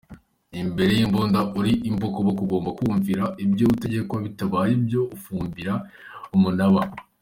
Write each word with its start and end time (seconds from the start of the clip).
imbere 0.61 0.91
y’Imbunda 0.99 1.39
uri 1.59 1.73
imbokoboko 1.89 2.39
ugomba 2.45 2.69
kumvira 2.77 3.23
ibyo 3.45 3.65
utegekwa 3.73 4.17
bitabaye 4.25 4.71
ibyo 4.79 5.01
ufumbira 5.15 5.73
umunaba. 6.35 6.81